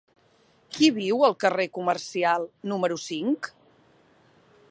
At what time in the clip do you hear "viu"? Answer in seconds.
0.95-1.21